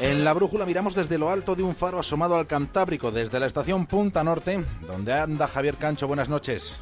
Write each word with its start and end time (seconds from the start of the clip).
En 0.00 0.24
la 0.24 0.32
brújula 0.32 0.64
miramos 0.64 0.94
desde 0.94 1.18
lo 1.18 1.30
alto 1.30 1.54
de 1.54 1.62
un 1.62 1.74
faro 1.74 1.98
asomado 1.98 2.36
al 2.36 2.46
Cantábrico, 2.46 3.10
desde 3.10 3.40
la 3.40 3.46
estación 3.46 3.86
Punta 3.86 4.22
Norte, 4.22 4.64
donde 4.86 5.12
anda 5.12 5.48
Javier 5.48 5.76
Cancho. 5.76 6.06
Buenas 6.06 6.28
noches. 6.28 6.80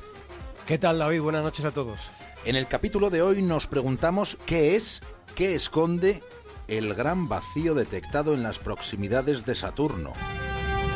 ¿Qué 0.67 0.79
tal, 0.79 0.99
David? 0.99 1.23
Buenas 1.23 1.43
noches 1.43 1.65
a 1.65 1.71
todos. 1.71 2.11
En 2.45 2.57
el 2.57 2.67
capítulo 2.67 3.11
de 3.11 3.23
hoy 3.23 3.43
nos 3.43 3.67
preguntamos 3.67 4.37
qué 4.47 4.77
es, 4.77 5.03
qué 5.35 5.55
esconde 5.55 6.23
el 6.69 6.95
gran 6.95 7.29
vacío 7.29 7.75
detectado 7.75 8.35
en 8.35 8.43
las 8.43 8.59
proximidades 8.59 9.45
de 9.47 9.55
Saturno. 9.55 10.13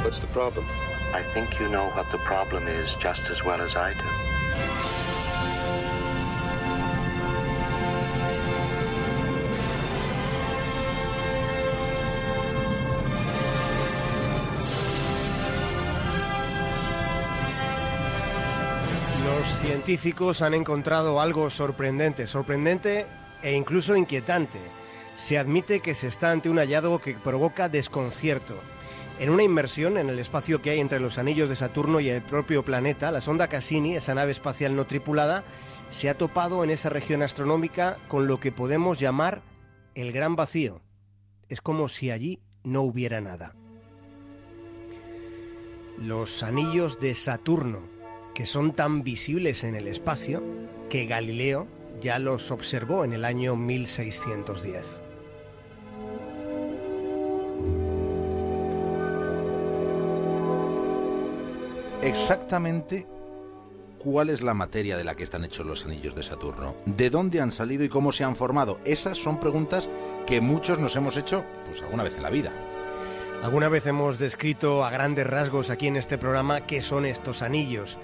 What's 0.04 0.20
the 0.20 0.26
problem? 0.28 0.64
I 1.12 1.22
think 1.34 1.50
you 1.58 1.68
know 1.68 1.88
what 1.96 2.06
the 2.12 2.18
problem 2.18 2.68
is 2.68 2.96
just 3.02 3.28
as 3.30 3.42
well 3.44 3.60
as 3.60 3.74
I 3.74 3.94
do. 3.94 4.29
Científicos 19.70 20.42
han 20.42 20.54
encontrado 20.54 21.20
algo 21.20 21.48
sorprendente, 21.48 22.26
sorprendente 22.26 23.06
e 23.40 23.54
incluso 23.54 23.94
inquietante. 23.94 24.58
Se 25.14 25.38
admite 25.38 25.78
que 25.78 25.94
se 25.94 26.08
está 26.08 26.32
ante 26.32 26.50
un 26.50 26.58
hallazgo 26.58 26.98
que 26.98 27.14
provoca 27.14 27.68
desconcierto. 27.68 28.56
En 29.20 29.30
una 29.30 29.44
inmersión 29.44 29.96
en 29.96 30.08
el 30.08 30.18
espacio 30.18 30.60
que 30.60 30.70
hay 30.70 30.80
entre 30.80 30.98
los 30.98 31.18
anillos 31.18 31.48
de 31.48 31.54
Saturno 31.54 32.00
y 32.00 32.08
el 32.08 32.20
propio 32.20 32.64
planeta, 32.64 33.12
la 33.12 33.20
sonda 33.20 33.46
Cassini, 33.46 33.94
esa 33.94 34.12
nave 34.12 34.32
espacial 34.32 34.74
no 34.74 34.86
tripulada, 34.86 35.44
se 35.90 36.10
ha 36.10 36.18
topado 36.18 36.64
en 36.64 36.70
esa 36.70 36.88
región 36.88 37.22
astronómica 37.22 37.96
con 38.08 38.26
lo 38.26 38.40
que 38.40 38.50
podemos 38.50 38.98
llamar 38.98 39.40
el 39.94 40.10
gran 40.10 40.34
vacío. 40.34 40.80
Es 41.48 41.60
como 41.60 41.86
si 41.86 42.10
allí 42.10 42.40
no 42.64 42.82
hubiera 42.82 43.20
nada. 43.20 43.54
Los 45.96 46.42
anillos 46.42 46.98
de 46.98 47.14
Saturno, 47.14 47.82
que 48.40 48.46
son 48.46 48.72
tan 48.72 49.02
visibles 49.02 49.64
en 49.64 49.74
el 49.74 49.86
espacio 49.86 50.42
que 50.88 51.04
Galileo 51.04 51.66
ya 52.00 52.18
los 52.18 52.50
observó 52.50 53.04
en 53.04 53.12
el 53.12 53.26
año 53.26 53.54
1610. 53.54 55.02
Exactamente 62.00 63.06
cuál 63.98 64.30
es 64.30 64.40
la 64.40 64.54
materia 64.54 64.96
de 64.96 65.04
la 65.04 65.14
que 65.14 65.24
están 65.24 65.44
hechos 65.44 65.66
los 65.66 65.84
anillos 65.84 66.14
de 66.14 66.22
Saturno, 66.22 66.76
de 66.86 67.10
dónde 67.10 67.42
han 67.42 67.52
salido 67.52 67.84
y 67.84 67.90
cómo 67.90 68.10
se 68.10 68.24
han 68.24 68.36
formado. 68.36 68.80
Esas 68.86 69.18
son 69.18 69.38
preguntas 69.38 69.90
que 70.26 70.40
muchos 70.40 70.78
nos 70.78 70.96
hemos 70.96 71.18
hecho 71.18 71.44
pues 71.66 71.82
alguna 71.82 72.04
vez 72.04 72.16
en 72.16 72.22
la 72.22 72.30
vida. 72.30 72.50
Alguna 73.42 73.70
vez 73.70 73.86
hemos 73.86 74.18
descrito 74.18 74.84
a 74.84 74.90
grandes 74.90 75.26
rasgos 75.26 75.70
aquí 75.70 75.86
en 75.86 75.96
este 75.96 76.18
programa 76.18 76.66
qué 76.66 76.82
son 76.82 77.06
estos 77.06 77.40
anillos, 77.40 77.98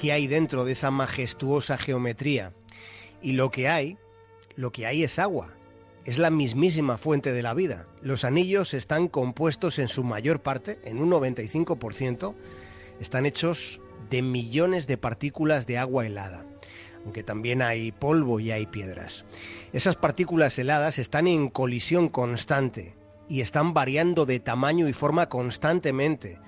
qué 0.00 0.12
hay 0.12 0.26
dentro 0.26 0.64
de 0.64 0.72
esa 0.72 0.90
majestuosa 0.90 1.76
geometría. 1.76 2.54
Y 3.20 3.32
lo 3.32 3.50
que 3.50 3.68
hay, 3.68 3.98
lo 4.56 4.72
que 4.72 4.86
hay 4.86 5.04
es 5.04 5.18
agua. 5.18 5.52
Es 6.06 6.16
la 6.16 6.30
mismísima 6.30 6.96
fuente 6.96 7.34
de 7.34 7.42
la 7.42 7.52
vida. 7.52 7.86
Los 8.00 8.24
anillos 8.24 8.72
están 8.72 9.08
compuestos 9.08 9.78
en 9.78 9.88
su 9.88 10.02
mayor 10.02 10.40
parte, 10.40 10.80
en 10.84 11.02
un 11.02 11.10
95%, 11.10 12.34
están 12.98 13.26
hechos 13.26 13.78
de 14.08 14.22
millones 14.22 14.86
de 14.86 14.96
partículas 14.96 15.66
de 15.66 15.76
agua 15.76 16.06
helada, 16.06 16.46
aunque 17.04 17.22
también 17.22 17.60
hay 17.60 17.92
polvo 17.92 18.40
y 18.40 18.52
hay 18.52 18.64
piedras. 18.64 19.26
Esas 19.74 19.96
partículas 19.96 20.58
heladas 20.58 20.98
están 20.98 21.28
en 21.28 21.50
colisión 21.50 22.08
constante 22.08 22.94
y 23.28 23.42
están 23.42 23.74
variando 23.74 24.24
de 24.24 24.40
tamaño 24.40 24.88
y 24.88 24.94
forma 24.94 25.28
constantemente. 25.28 26.38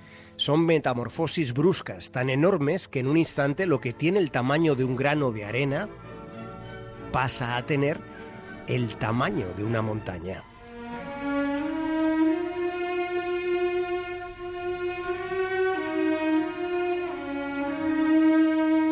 Son 0.43 0.65
metamorfosis 0.65 1.53
bruscas, 1.53 2.11
tan 2.11 2.29
enormes 2.29 2.89
que 2.89 2.99
en 2.99 3.07
un 3.07 3.15
instante 3.15 3.65
lo 3.65 3.79
que 3.79 3.93
tiene 3.93 4.19
el 4.19 4.29
tamaño 4.29 4.75
de 4.75 4.83
un 4.83 4.97
grano 4.97 5.31
de 5.31 5.45
arena 5.45 5.87
pasa 7.13 7.55
a 7.55 7.65
tener 7.65 8.01
el 8.67 8.97
tamaño 8.97 9.45
de 9.55 9.63
una 9.63 9.81
montaña. 9.81 10.43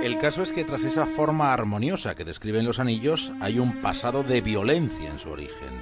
El 0.06 0.18
caso 0.19 0.44
es 0.44 0.53
que 0.53 0.63
tras 0.63 0.85
esa 0.85 1.06
forma 1.06 1.51
armoniosa 1.51 2.16
que 2.16 2.23
describen 2.23 2.63
los 2.63 2.79
anillos, 2.79 3.33
hay 3.41 3.59
un 3.59 3.81
pasado 3.81 4.23
de 4.23 4.39
violencia 4.39 5.09
en 5.09 5.19
su 5.19 5.29
origen. 5.29 5.81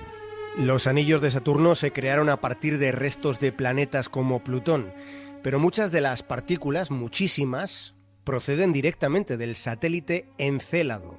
Los 0.58 0.88
anillos 0.88 1.22
de 1.22 1.30
Saturno 1.30 1.76
se 1.76 1.94
crearon 1.94 2.28
a 2.28 2.38
partir 2.38 2.80
de 2.80 2.92
restos 2.92 3.40
de 3.40 3.52
planetas 3.52 4.10
como 4.10 4.44
Plutón, 4.44 4.92
pero 5.44 5.60
muchas 5.60 5.92
de 5.92 6.02
las 6.02 6.24
partículas, 6.24 6.92
muchísimas, 6.92 7.94
proceden 8.24 8.74
directamente 8.74 9.38
del 9.38 9.56
satélite 9.56 10.30
Encélado. 10.38 11.18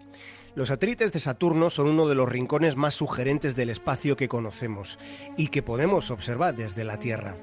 Los 0.54 0.68
satélites 0.68 1.12
de 1.12 1.20
Saturno 1.20 1.70
son 1.70 1.88
uno 1.88 2.08
de 2.08 2.14
los 2.14 2.28
rincones 2.28 2.76
más 2.76 2.94
sugerentes 2.94 3.54
del 3.54 3.70
espacio 3.70 4.16
que 4.16 4.28
conocemos 4.28 4.98
y 5.36 5.48
que 5.48 5.62
podemos 5.62 6.10
observar 6.10 6.54
desde 6.54 6.84
la 6.84 6.98
Tierra. 6.98 7.36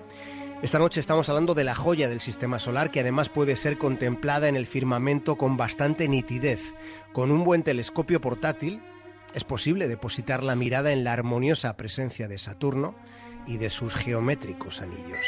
Esta 0.61 0.79
noche 0.79 0.99
estamos 0.99 1.29
hablando 1.29 1.53
de 1.53 1.63
la 1.63 1.75
joya 1.75 2.09
del 2.09 2.19
sistema 2.19 2.59
solar 2.59 2.91
que 2.91 2.99
además 2.99 3.29
puede 3.29 3.55
ser 3.55 3.77
contemplada 3.77 4.49
en 4.49 4.55
el 4.55 4.67
firmamento 4.67 5.35
con 5.35 5.55
bastante 5.55 6.07
nitidez. 6.07 6.73
Con 7.13 7.31
un 7.31 7.43
buen 7.43 7.63
telescopio 7.63 8.19
portátil 8.19 8.81
es 9.33 9.43
posible 9.43 9.87
depositar 9.87 10.43
la 10.43 10.55
mirada 10.55 10.91
en 10.91 11.03
la 11.03 11.13
armoniosa 11.13 11.77
presencia 11.77 12.27
de 12.27 12.39
Saturno 12.39 12.95
y 13.45 13.57
de 13.57 13.69
sus 13.69 13.93
geométricos 13.95 14.81
anillos. 14.81 15.27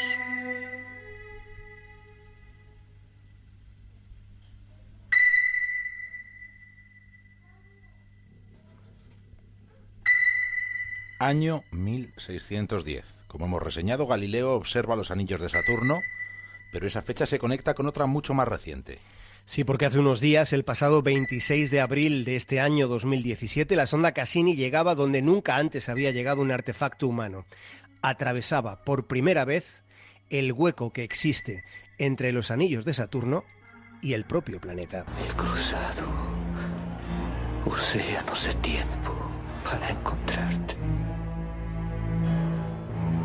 Año 11.20 11.64
1610. 11.72 13.04
Como 13.28 13.44
hemos 13.44 13.62
reseñado, 13.62 14.06
Galileo 14.06 14.54
observa 14.54 14.96
los 14.96 15.10
anillos 15.10 15.42
de 15.42 15.50
Saturno, 15.50 16.00
pero 16.72 16.86
esa 16.86 17.02
fecha 17.02 17.26
se 17.26 17.38
conecta 17.38 17.74
con 17.74 17.86
otra 17.86 18.06
mucho 18.06 18.32
más 18.32 18.48
reciente. 18.48 18.98
Sí, 19.44 19.62
porque 19.62 19.84
hace 19.84 19.98
unos 19.98 20.20
días, 20.20 20.54
el 20.54 20.64
pasado 20.64 21.02
26 21.02 21.70
de 21.70 21.82
abril 21.82 22.24
de 22.24 22.36
este 22.36 22.58
año 22.58 22.88
2017, 22.88 23.76
la 23.76 23.86
sonda 23.86 24.12
Cassini 24.12 24.56
llegaba 24.56 24.94
donde 24.94 25.20
nunca 25.20 25.56
antes 25.56 25.90
había 25.90 26.10
llegado 26.10 26.40
un 26.40 26.52
artefacto 26.52 27.06
humano. 27.06 27.44
Atravesaba 28.00 28.82
por 28.82 29.06
primera 29.06 29.44
vez 29.44 29.82
el 30.30 30.54
hueco 30.54 30.94
que 30.94 31.04
existe 31.04 31.64
entre 31.98 32.32
los 32.32 32.50
anillos 32.50 32.86
de 32.86 32.94
Saturno 32.94 33.44
y 34.00 34.14
el 34.14 34.24
propio 34.24 34.58
planeta. 34.58 35.04
He 35.22 35.36
cruzado 35.36 36.08
océanos 37.66 38.46
de 38.46 38.54
tiempo 38.54 39.29
para 39.64 39.90
encontrarte. 39.90 40.76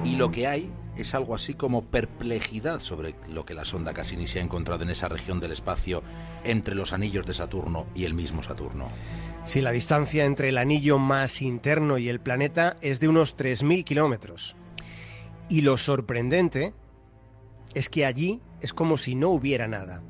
Y 0.04 0.16
lo 0.16 0.32
que 0.32 0.48
hay 0.48 0.72
es 0.98 1.14
algo 1.14 1.36
así 1.36 1.54
como 1.54 1.84
perplejidad 1.84 2.80
sobre 2.80 3.16
lo 3.30 3.46
que 3.46 3.54
la 3.54 3.66
sonda 3.66 3.94
Cassini 3.94 4.28
se 4.28 4.40
ha 4.40 4.44
encontrado 4.44 4.84
en 4.84 4.90
esa 4.90 5.10
región 5.10 5.40
del 5.40 5.52
espacio 5.52 6.04
entre 6.44 6.76
los 6.76 6.94
anillos 6.94 7.26
de 7.26 7.34
Saturno 7.34 7.86
y 7.96 8.06
el 8.06 8.14
mismo 8.14 8.44
Saturno. 8.44 8.88
Si 9.46 9.62
la 9.62 9.72
distancia 9.72 10.26
entre 10.26 10.50
el 10.50 10.58
anillo 10.58 10.98
más 10.98 11.42
interno 11.42 11.98
y 11.98 12.10
el 12.10 12.20
planeta 12.20 12.78
es 12.82 13.00
de 13.00 13.08
unos 13.08 13.36
3.000 13.38 13.84
kilómetros. 13.84 14.56
Y 15.50 15.62
lo 15.62 15.78
sorprendente 15.78 16.74
es 17.74 17.90
que 17.90 18.06
allí 18.06 18.42
es 18.62 18.74
como 18.74 18.98
si 18.98 19.16
no 19.16 19.30
hubiera 19.30 19.68
nada. 19.68 20.02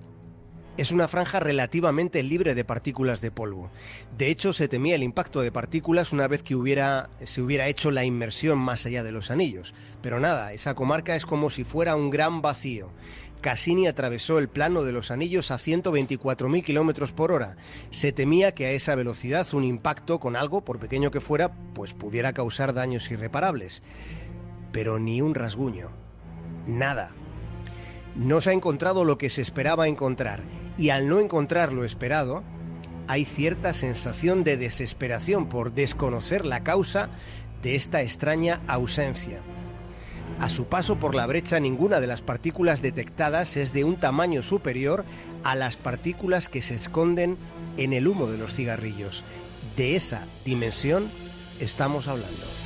Es 0.77 0.91
una 0.91 1.07
franja 1.07 1.39
relativamente 1.39 2.21
libre 2.21 2.53
de 2.53 2.65
partículas 2.65 3.21
de 3.21 3.31
polvo. 3.31 3.69
De 4.17 4.27
hecho, 4.27 4.51
se 4.51 4.67
temía 4.67 4.95
el 4.95 5.03
impacto 5.03 5.39
de 5.39 5.49
partículas 5.49 6.11
una 6.11 6.27
vez 6.27 6.43
que 6.43 6.53
hubiera, 6.53 7.09
se 7.23 7.41
hubiera 7.41 7.69
hecho 7.69 7.91
la 7.91 8.03
inmersión 8.03 8.57
más 8.57 8.85
allá 8.85 9.01
de 9.01 9.13
los 9.13 9.31
anillos. 9.31 9.73
Pero 10.01 10.19
nada, 10.19 10.51
esa 10.51 10.75
comarca 10.75 11.15
es 11.15 11.25
como 11.25 11.49
si 11.49 11.63
fuera 11.63 11.95
un 11.95 12.09
gran 12.09 12.41
vacío. 12.41 12.91
Cassini 13.39 13.87
atravesó 13.87 14.37
el 14.37 14.49
plano 14.49 14.83
de 14.83 14.91
los 14.91 15.11
anillos 15.11 15.49
a 15.49 15.55
124.000 15.55 16.61
kilómetros 16.65 17.13
por 17.13 17.31
hora. 17.31 17.55
Se 17.89 18.11
temía 18.11 18.51
que 18.51 18.65
a 18.65 18.71
esa 18.71 18.95
velocidad 18.95 19.47
un 19.53 19.63
impacto 19.63 20.19
con 20.19 20.35
algo, 20.35 20.65
por 20.65 20.79
pequeño 20.79 21.09
que 21.09 21.21
fuera, 21.21 21.53
pues 21.73 21.93
pudiera 21.93 22.33
causar 22.33 22.73
daños 22.73 23.09
irreparables. 23.09 23.81
Pero 24.73 24.99
ni 24.99 25.21
un 25.21 25.35
rasguño. 25.35 25.91
Nada. 26.67 27.11
No 28.17 28.41
se 28.41 28.49
ha 28.49 28.53
encontrado 28.53 29.05
lo 29.05 29.17
que 29.17 29.29
se 29.29 29.41
esperaba 29.41 29.87
encontrar 29.87 30.64
y 30.77 30.89
al 30.89 31.07
no 31.07 31.19
encontrar 31.19 31.73
lo 31.73 31.83
esperado, 31.83 32.43
hay 33.07 33.25
cierta 33.25 33.73
sensación 33.73 34.43
de 34.43 34.57
desesperación 34.57 35.47
por 35.47 35.73
desconocer 35.73 36.45
la 36.45 36.63
causa 36.63 37.09
de 37.61 37.75
esta 37.75 38.01
extraña 38.01 38.61
ausencia. 38.67 39.41
A 40.39 40.49
su 40.49 40.65
paso 40.65 40.97
por 40.97 41.15
la 41.15 41.25
brecha 41.27 41.59
ninguna 41.59 41.99
de 41.99 42.07
las 42.07 42.21
partículas 42.21 42.81
detectadas 42.81 43.55
es 43.57 43.73
de 43.73 43.83
un 43.83 43.95
tamaño 43.95 44.41
superior 44.41 45.05
a 45.43 45.55
las 45.55 45.77
partículas 45.77 46.49
que 46.49 46.61
se 46.61 46.75
esconden 46.75 47.37
en 47.77 47.93
el 47.93 48.07
humo 48.07 48.27
de 48.27 48.37
los 48.37 48.53
cigarrillos. 48.53 49.23
De 49.77 49.95
esa 49.95 50.25
dimensión 50.43 51.09
estamos 51.59 52.07
hablando? 52.07 52.64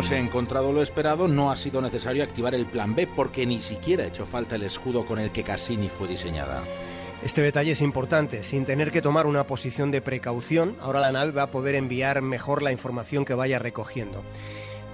No 0.00 0.06
se 0.06 0.14
ha 0.14 0.18
encontrado 0.18 0.72
lo 0.72 0.80
esperado, 0.80 1.28
no 1.28 1.50
ha 1.50 1.56
sido 1.56 1.82
necesario 1.82 2.24
activar 2.24 2.54
el 2.54 2.64
plan 2.64 2.94
B 2.94 3.06
porque 3.06 3.44
ni 3.44 3.60
siquiera 3.60 4.04
ha 4.04 4.06
hecho 4.06 4.24
falta 4.24 4.54
el 4.54 4.62
escudo 4.62 5.04
con 5.04 5.18
el 5.18 5.30
que 5.30 5.42
Cassini 5.42 5.90
fue 5.90 6.08
diseñada. 6.08 6.62
Este 7.22 7.42
detalle 7.42 7.72
es 7.72 7.82
importante. 7.82 8.42
Sin 8.42 8.64
tener 8.64 8.92
que 8.92 9.02
tomar 9.02 9.26
una 9.26 9.46
posición 9.46 9.90
de 9.90 10.00
precaución, 10.00 10.74
ahora 10.80 11.00
la 11.00 11.12
nave 11.12 11.32
va 11.32 11.42
a 11.42 11.50
poder 11.50 11.74
enviar 11.74 12.22
mejor 12.22 12.62
la 12.62 12.72
información 12.72 13.26
que 13.26 13.34
vaya 13.34 13.58
recogiendo. 13.58 14.24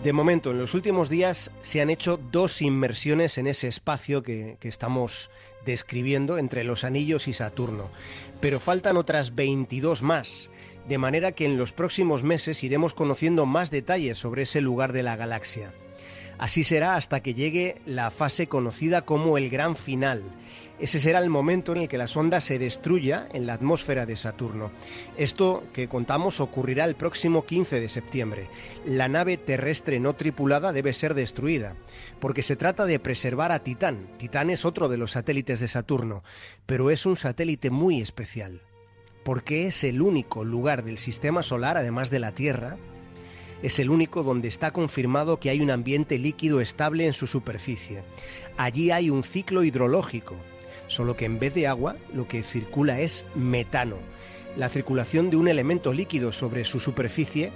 De 0.03 0.13
momento, 0.13 0.51
en 0.51 0.59
los 0.59 0.75
últimos 0.75 1.09
días 1.09 1.53
se 1.61 1.81
han 1.81 1.91
hecho 1.91 2.19
dos 2.33 2.61
inmersiones 2.61 3.39
en 3.39 3.47
ese 3.47 3.69
espacio 3.69 4.25
que, 4.25 4.57
que, 4.59 4.67
estamos 4.67 5.31
describiendo 5.65 6.37
entre 6.37 6.65
los 6.65 6.83
anillos 6.83 7.29
y 7.29 7.33
Saturno, 7.33 7.91
pero 8.41 8.59
faltan 8.59 8.97
otras 8.97 9.37
22 9.37 10.03
más, 10.03 10.51
de 10.89 10.99
manera 10.99 11.33
que 11.33 11.45
en 11.45 11.57
los 11.57 11.73
próximos 11.73 12.23
meses 12.23 12.63
iremos 12.65 12.95
conociendo 12.95 13.47
más 13.47 13.71
detalles 13.71 14.19
sobre 14.19 14.43
ese 14.43 14.61
lugar 14.61 14.93
de 14.93 15.03
la 15.03 15.17
galaxia. 15.17 15.73
Así 16.39 16.65
será 16.65 16.97
hasta 16.97 17.21
que 17.21 17.35
llegue 17.35 17.81
la 17.87 18.11
fase 18.11 18.47
conocida 18.47 19.03
como 19.03 19.39
el 19.39 19.49
gran 19.49 19.75
final, 19.75 20.23
ese 20.79 20.99
será 20.99 21.21
el 21.21 21.31
momento 21.31 21.73
en 21.73 21.79
el 21.79 21.89
que 21.89 21.97
la 21.97 22.07
sonda 22.07 22.43
se 22.43 22.59
destruya 22.59 23.29
en 23.33 23.47
la 23.47 23.55
atmósfera 23.55 24.05
de 24.05 24.15
Saturno. 24.15 24.73
Esto 25.17 25.65
que 25.73 25.89
contamos 25.89 26.39
ocurrirá 26.39 26.85
el 26.85 26.97
próximo 26.97 27.47
15 27.47 27.81
de 27.81 27.89
septiembre. 27.89 28.51
La 28.85 29.09
nave 29.09 29.39
terrestre 29.39 30.01
no 30.01 30.15
tripulada 30.17 30.75
debe 30.75 30.93
ser 30.93 31.15
destruida, 31.15 31.77
porque 32.21 32.43
se 32.43 32.57
trata 32.57 32.85
de 32.85 32.99
preservar 32.99 33.53
a 33.53 33.61
Titán. 33.61 34.07
Titán 34.19 34.51
es 34.51 34.67
otro 34.67 34.91
de 34.91 34.99
los 34.99 35.13
satélites 35.13 35.61
de 35.61 35.69
Saturno, 35.69 36.23
pero 36.67 36.91
es 36.91 37.07
un 37.07 37.17
satélite 37.17 37.71
muy 37.71 38.03
especial, 38.03 38.61
porque 39.27 39.67
es 39.67 39.83
el 39.83 40.03
único 40.03 40.45
lugar 40.45 40.85
del 40.85 40.99
sistema 40.99 41.43
solar, 41.43 41.77
además 41.77 42.11
de 42.11 42.21
la 42.21 42.31
Tierra, 42.31 42.77
es 43.61 43.81
el 43.81 43.91
único 43.91 44.23
donde 44.23 44.47
está 44.47 44.71
confirmado 44.71 45.41
que 45.41 45.51
hay 45.51 45.61
un 45.61 45.73
ambiente 45.73 46.17
líquido 46.17 46.61
estable 46.61 47.09
en 47.09 47.13
su 47.13 47.27
superficie. 47.27 48.05
Allí 48.57 48.93
hay 48.93 49.11
un 49.11 49.25
ciclo 49.25 49.65
hidrológico, 49.65 50.37
solo 50.87 51.17
que 51.17 51.25
en 51.25 51.41
vez 51.41 51.53
de 51.55 51.67
agua 51.67 51.97
lo 52.15 52.29
que 52.29 52.45
circula 52.45 53.01
es 53.01 53.27
metano. 53.35 53.97
La 54.57 54.69
circulación 54.69 55.29
de 55.29 55.39
un 55.39 55.49
elemento 55.49 55.93
líquido 55.93 56.31
sobre 56.31 56.65
su 56.65 56.79
superficie 56.79 57.51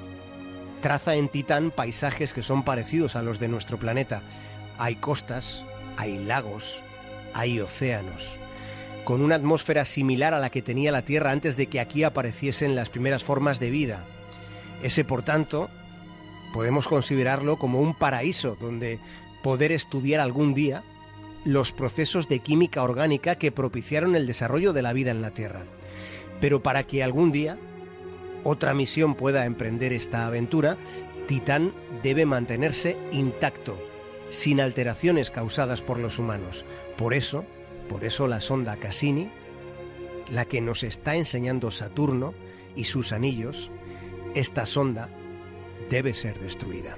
traza 0.82 1.14
en 1.14 1.28
Titán 1.28 1.70
paisajes 1.70 2.32
que 2.32 2.42
son 2.42 2.64
parecidos 2.64 3.14
a 3.14 3.22
los 3.22 3.38
de 3.38 3.46
nuestro 3.46 3.78
planeta. 3.78 4.24
Hay 4.76 4.96
costas, 4.96 5.64
hay 5.96 6.18
lagos, 6.18 6.82
hay 7.32 7.60
océanos, 7.60 8.34
con 9.04 9.22
una 9.22 9.36
atmósfera 9.36 9.84
similar 9.84 10.34
a 10.34 10.38
la 10.38 10.50
que 10.50 10.62
tenía 10.62 10.92
la 10.92 11.02
Tierra 11.02 11.30
antes 11.30 11.56
de 11.56 11.66
que 11.66 11.80
aquí 11.80 12.02
apareciesen 12.02 12.74
las 12.74 12.90
primeras 12.90 13.24
formas 13.24 13.60
de 13.60 13.70
vida. 13.70 14.04
Ese, 14.82 15.04
por 15.04 15.22
tanto, 15.22 15.68
podemos 16.52 16.86
considerarlo 16.86 17.56
como 17.56 17.80
un 17.80 17.94
paraíso 17.94 18.56
donde 18.60 18.98
poder 19.42 19.72
estudiar 19.72 20.20
algún 20.20 20.54
día 20.54 20.82
los 21.44 21.72
procesos 21.72 22.28
de 22.28 22.40
química 22.40 22.82
orgánica 22.82 23.36
que 23.36 23.52
propiciaron 23.52 24.14
el 24.14 24.26
desarrollo 24.26 24.72
de 24.72 24.82
la 24.82 24.92
vida 24.92 25.10
en 25.10 25.22
la 25.22 25.30
Tierra. 25.30 25.64
Pero 26.40 26.62
para 26.62 26.84
que 26.84 27.02
algún 27.02 27.32
día 27.32 27.58
otra 28.44 28.74
misión 28.74 29.14
pueda 29.14 29.44
emprender 29.44 29.92
esta 29.92 30.26
aventura, 30.26 30.76
Titán 31.26 31.72
debe 32.02 32.26
mantenerse 32.26 32.96
intacto, 33.12 33.78
sin 34.30 34.60
alteraciones 34.60 35.30
causadas 35.30 35.82
por 35.82 35.98
los 35.98 36.18
humanos. 36.18 36.64
Por 36.96 37.14
eso, 37.14 37.44
por 37.90 38.04
eso 38.04 38.28
la 38.28 38.40
sonda 38.40 38.76
Cassini, 38.76 39.28
la 40.30 40.44
que 40.44 40.60
nos 40.60 40.84
está 40.84 41.16
enseñando 41.16 41.72
Saturno 41.72 42.34
y 42.76 42.84
sus 42.84 43.12
anillos, 43.12 43.68
esta 44.36 44.64
sonda 44.64 45.08
debe 45.90 46.14
ser 46.14 46.38
destruida. 46.38 46.96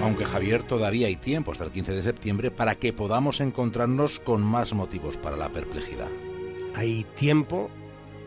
Aunque 0.00 0.24
Javier 0.24 0.62
todavía 0.62 1.08
hay 1.08 1.16
tiempo 1.16 1.52
hasta 1.52 1.64
el 1.64 1.70
15 1.70 1.92
de 1.92 2.02
septiembre 2.02 2.50
para 2.50 2.76
que 2.76 2.94
podamos 2.94 3.42
encontrarnos 3.42 4.20
con 4.20 4.42
más 4.42 4.72
motivos 4.72 5.18
para 5.18 5.36
la 5.36 5.50
perplejidad. 5.50 6.08
Hay 6.74 7.04
tiempo 7.14 7.68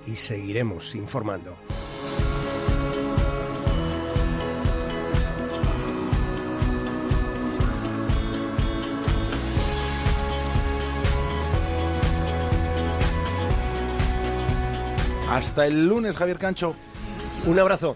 y 0.06 0.16
seguiremos 0.16 0.94
informando. 0.94 1.57
Hasta 15.53 15.67
el 15.67 15.85
lunes, 15.85 16.17
Javier 16.17 16.39
Cancho. 16.39 16.73
Un 17.45 17.59
abrazo. 17.59 17.95